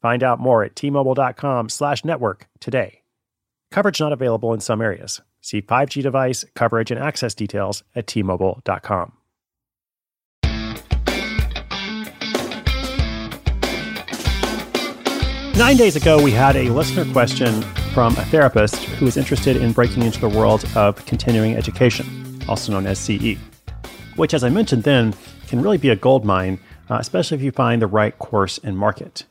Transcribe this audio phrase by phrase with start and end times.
[0.00, 3.02] Find out more at tmobile.com slash network today.
[3.70, 5.20] Coverage not available in some areas.
[5.40, 9.12] See 5G device, coverage, and access details at tmobile.com.
[15.56, 17.60] Nine days ago, we had a listener question
[17.92, 22.72] from a therapist who is interested in breaking into the world of continuing education, also
[22.72, 23.36] known as CE,
[24.16, 25.14] which, as I mentioned then,
[25.48, 26.58] can really be a gold mine,
[26.88, 29.26] uh, especially if you find the right course and market.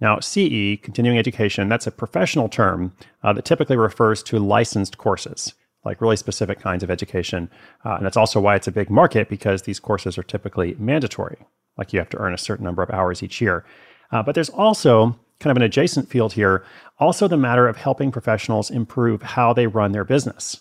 [0.00, 5.54] Now, CE, continuing education, that's a professional term uh, that typically refers to licensed courses,
[5.84, 7.50] like really specific kinds of education.
[7.84, 11.38] Uh, and that's also why it's a big market because these courses are typically mandatory,
[11.76, 13.64] like you have to earn a certain number of hours each year.
[14.12, 16.64] Uh, but there's also kind of an adjacent field here,
[16.98, 20.60] also the matter of helping professionals improve how they run their business.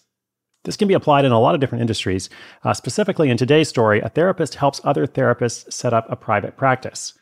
[0.64, 2.30] This can be applied in a lot of different industries.
[2.64, 7.17] Uh, specifically, in today's story, a therapist helps other therapists set up a private practice.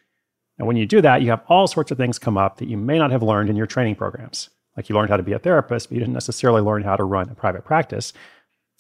[0.58, 2.78] And when you do that, you have all sorts of things come up that you
[2.78, 4.50] may not have learned in your training programs.
[4.78, 7.04] Like you learned how to be a therapist, but you didn't necessarily learn how to
[7.04, 8.14] run a private practice.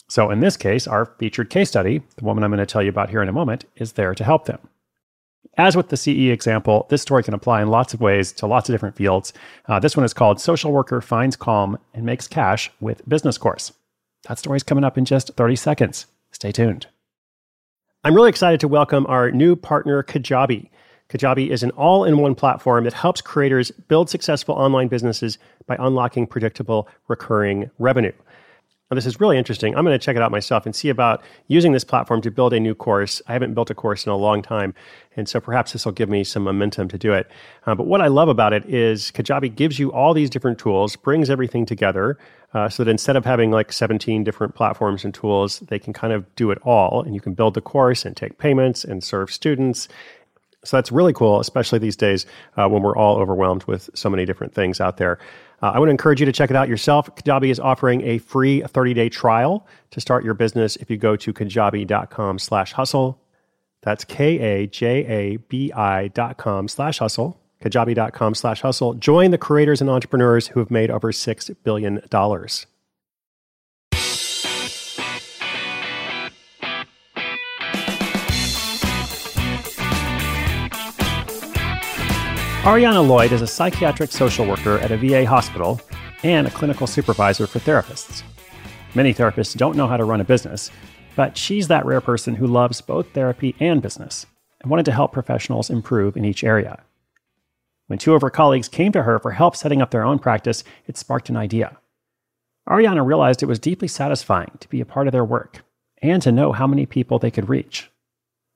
[0.07, 2.89] So, in this case, our featured case study, the woman I'm going to tell you
[2.89, 4.59] about here in a moment, is there to help them.
[5.57, 8.67] As with the CE example, this story can apply in lots of ways to lots
[8.67, 9.31] of different fields.
[9.67, 13.71] Uh, this one is called Social Worker Finds Calm and Makes Cash with Business Course.
[14.27, 16.07] That story's coming up in just 30 seconds.
[16.31, 16.87] Stay tuned.
[18.03, 20.69] I'm really excited to welcome our new partner, Kajabi.
[21.09, 25.75] Kajabi is an all in one platform that helps creators build successful online businesses by
[25.79, 28.13] unlocking predictable recurring revenue.
[28.91, 29.75] Now, this is really interesting.
[29.75, 32.53] I'm going to check it out myself and see about using this platform to build
[32.53, 33.19] a new course.
[33.27, 34.75] I haven't built a course in a long time,
[35.15, 37.29] and so perhaps this will give me some momentum to do it.
[37.65, 40.95] Uh, but what I love about it is Kajabi gives you all these different tools,
[40.95, 42.19] brings everything together,
[42.53, 46.13] uh, so that instead of having like 17 different platforms and tools, they can kind
[46.13, 49.31] of do it all, and you can build the course and take payments and serve
[49.31, 49.87] students
[50.65, 52.25] so that's really cool, especially these days
[52.57, 55.19] uh, when we're all overwhelmed with so many different things out there.
[55.61, 57.15] Uh, I want to encourage you to check it out yourself.
[57.15, 61.33] Kajabi is offering a free 30-day trial to start your business if you go to
[61.33, 63.21] kajabi.com slash hustle.
[63.81, 64.47] That's K-A-J-A-B-I
[66.09, 68.95] dot com slash hustle, kajabi.com slash hustle.
[68.95, 72.01] Join the creators and entrepreneurs who have made over $6 billion.
[82.65, 85.79] Ariana Lloyd is a psychiatric social worker at a VA hospital
[86.23, 88.23] and a clinical supervisor for therapists.
[88.95, 90.71] Many therapists don't know how to run a business,
[91.15, 94.25] but she's that rare person who loves both therapy and business
[94.61, 96.81] and wanted to help professionals improve in each area.
[97.85, 100.63] When two of her colleagues came to her for help setting up their own practice,
[100.87, 101.77] it sparked an idea.
[102.67, 105.63] Ariana realized it was deeply satisfying to be a part of their work
[106.01, 107.91] and to know how many people they could reach.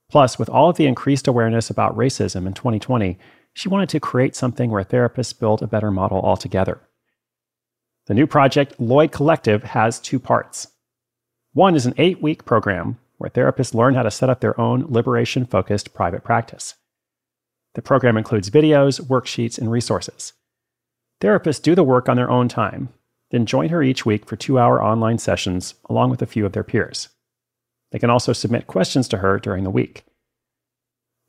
[0.10, 3.20] Plus, with all of the increased awareness about racism in 2020,
[3.54, 6.82] she wanted to create something where therapists build a better model altogether.
[8.08, 10.68] The new project, Lloyd Collective, has two parts.
[11.54, 14.86] One is an eight week program where therapists learn how to set up their own
[14.88, 16.76] liberation focused private practice.
[17.76, 20.34] The program includes videos, worksheets, and resources.
[21.22, 22.90] Therapists do the work on their own time,
[23.32, 26.54] then join her each week for two hour online sessions along with a few of
[26.54, 27.10] their peers.
[27.92, 30.04] They can also submit questions to her during the week.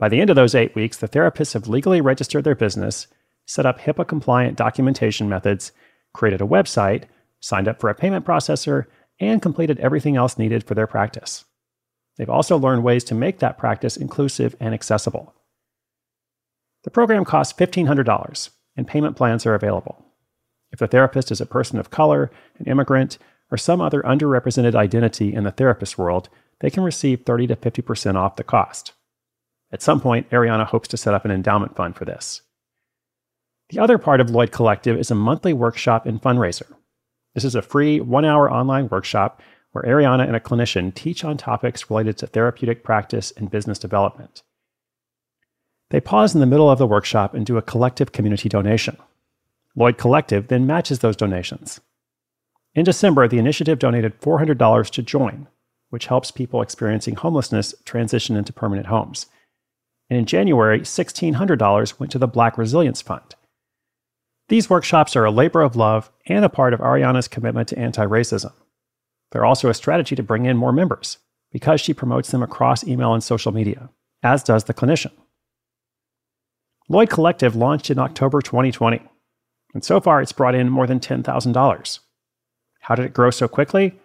[0.00, 3.06] By the end of those eight weeks, the therapists have legally registered their business,
[3.47, 5.72] set up HIPAA compliant documentation methods,
[6.15, 7.05] created a website,
[7.38, 8.87] signed up for a payment processor,
[9.21, 11.44] and completed everything else needed for their practice.
[12.16, 15.34] They've also learned ways to make that practice inclusive and accessible.
[16.84, 20.03] The program costs $1,500, and payment plans are available.
[20.72, 23.19] If the therapist is a person of color, an immigrant,
[23.51, 26.30] or some other underrepresented identity in the therapist world,
[26.60, 28.95] they can receive 30 to 50% off the cost.
[29.72, 32.43] At some point, Ariana hopes to set up an endowment fund for this.
[33.71, 36.67] The other part of Lloyd Collective is a monthly workshop and fundraiser.
[37.34, 39.41] This is a free one hour online workshop
[39.71, 44.43] where Ariana and a clinician teach on topics related to therapeutic practice and business development.
[45.91, 48.97] They pause in the middle of the workshop and do a collective community donation.
[49.77, 51.81] Lloyd Collective then matches those donations.
[52.75, 55.47] In December, the initiative donated $400 to Join,
[55.91, 59.27] which helps people experiencing homelessness transition into permanent homes
[60.10, 63.36] and in January, $1,600 went to the Black Resilience Fund.
[64.48, 68.04] These workshops are a labor of love and a part of Ariana's commitment to anti
[68.04, 68.53] racism.
[69.30, 71.18] They're also a strategy to bring in more members
[71.53, 73.91] because she promotes them across email and social media,
[74.24, 75.12] as does the clinician.
[76.89, 79.01] Lloyd Collective launched in October 2020,
[79.74, 81.98] and so far it's brought in more than $10,000.
[82.80, 84.01] How did it grow so quickly?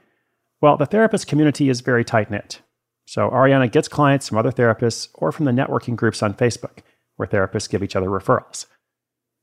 [0.61, 2.61] Well, the therapist community is very tight knit.
[3.05, 6.79] So Ariana gets clients from other therapists or from the networking groups on Facebook,
[7.15, 8.65] where therapists give each other referrals.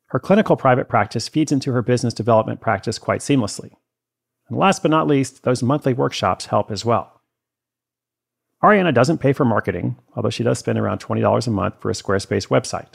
[0.06, 3.70] Her clinical private practice feeds into her business development practice quite seamlessly.
[4.48, 7.20] And last but not least, those monthly workshops help as well.
[8.62, 11.94] Ariana doesn't pay for marketing, although she does spend around $20 a month for a
[11.94, 12.94] Squarespace website.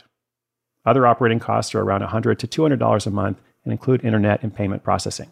[0.85, 4.83] Other operating costs are around $100 to $200 a month and include internet and payment
[4.83, 5.31] processing.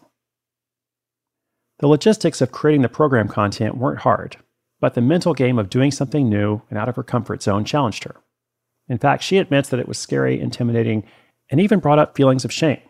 [1.79, 4.37] The logistics of creating the program content weren't hard,
[4.85, 8.03] but the mental game of doing something new and out of her comfort zone challenged
[8.03, 8.17] her.
[8.87, 11.03] In fact, she admits that it was scary, intimidating,
[11.49, 12.81] and even brought up feelings of shame.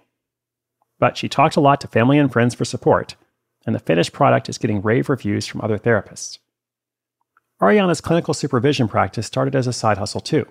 [0.99, 3.15] But she talked a lot to family and friends for support,
[3.65, 6.37] and the finished product is getting rave reviews from other therapists.
[7.61, 10.45] Ariana's clinical supervision practice started as a side hustle too.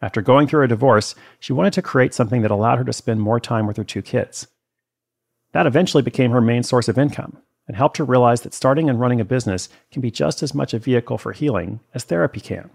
[0.00, 3.20] After going through a divorce, she wanted to create something that allowed her to spend
[3.20, 4.46] more time with her two kids.
[5.52, 9.00] That eventually became her main source of income and helped her realize that starting and
[9.00, 12.70] running a business can be just as much a vehicle for healing as therapy can.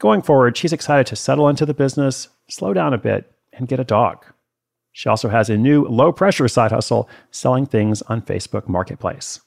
[0.00, 3.80] Going forward, she's excited to settle into the business, slow down a bit, and get
[3.80, 4.24] a dog.
[4.92, 9.40] She also has a new low pressure side hustle selling things on Facebook Marketplace.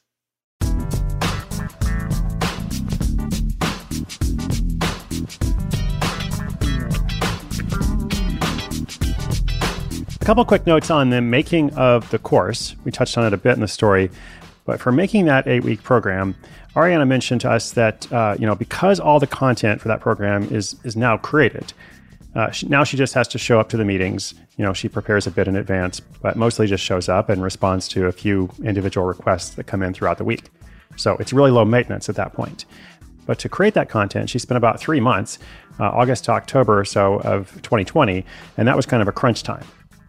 [10.26, 12.74] Couple quick notes on the making of the course.
[12.84, 14.10] We touched on it a bit in the story,
[14.64, 16.34] but for making that eight week program,
[16.74, 20.42] Ariana mentioned to us that uh, you know because all the content for that program
[20.52, 21.72] is is now created,
[22.34, 24.34] uh, she, now she just has to show up to the meetings.
[24.56, 27.86] You know, she prepares a bit in advance, but mostly just shows up and responds
[27.90, 30.46] to a few individual requests that come in throughout the week.
[30.96, 32.64] So it's really low maintenance at that point.
[33.26, 35.38] But to create that content, she spent about three months,
[35.78, 38.24] uh, August to October or so of 2020,
[38.56, 39.64] and that was kind of a crunch time.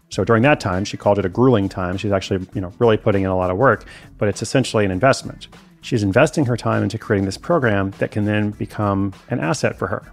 [0.09, 1.97] So during that time, she called it a grueling time.
[1.97, 3.85] She's actually, you know, really putting in a lot of work,
[4.17, 5.47] but it's essentially an investment.
[5.81, 9.87] She's investing her time into creating this program that can then become an asset for
[9.87, 10.03] her.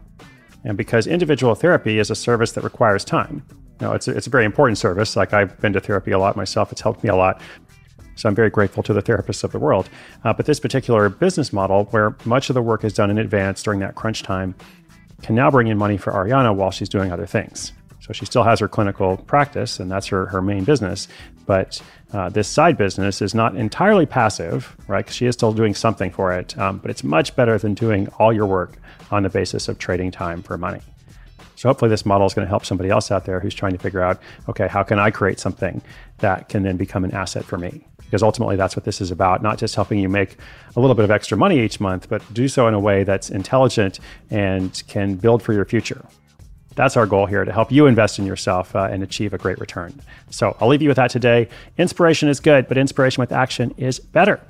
[0.65, 3.43] And because individual therapy is a service that requires time,
[3.81, 5.17] you know, it's a, it's a very important service.
[5.17, 7.41] Like I've been to therapy a lot myself, it's helped me a lot.
[8.17, 9.89] So I'm very grateful to the therapists of the world.
[10.23, 13.63] Uh, but this particular business model, where much of the work is done in advance
[13.63, 14.55] during that crunch time,
[15.23, 17.73] can now bring in money for Ariana while she's doing other things.
[18.05, 21.09] So she still has her clinical practice, and that's her, her main business.
[21.47, 21.81] But
[22.13, 25.11] uh, this side business is not entirely passive, right?
[25.11, 28.31] She is still doing something for it, um, but it's much better than doing all
[28.31, 28.77] your work
[29.11, 30.83] on the basis of trading time for money.
[31.57, 33.79] So hopefully, this model is going to help somebody else out there who's trying to
[33.79, 35.81] figure out, okay, how can I create something
[36.19, 37.87] that can then become an asset for me?
[38.05, 40.37] Because ultimately, that's what this is about, not just helping you make
[40.77, 43.31] a little bit of extra money each month, but do so in a way that's
[43.31, 43.99] intelligent
[44.29, 46.05] and can build for your future.
[46.75, 49.59] That's our goal here to help you invest in yourself uh, and achieve a great
[49.59, 50.01] return.
[50.31, 51.49] So I'll leave you with that today.
[51.79, 54.41] Inspiration is good, but inspiration with action is better.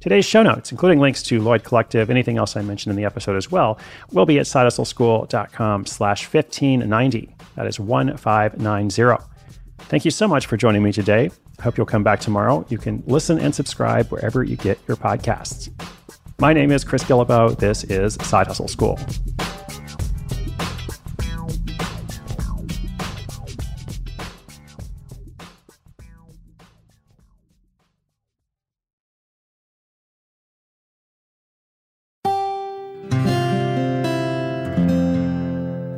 [0.00, 3.36] Today's show notes, including links to Lloyd Collective, anything else I mentioned in the episode
[3.36, 3.78] as well,
[4.12, 7.34] will be at sidehustleschool.com slash 1590.
[7.56, 9.24] That is 1590.
[9.78, 11.30] Thank you so much for joining me today.
[11.58, 12.66] I hope you'll come back tomorrow.
[12.68, 15.70] You can listen and subscribe wherever you get your podcasts.
[16.38, 17.56] My name is Chris Guillebeau.
[17.56, 18.98] This is Side Hustle School.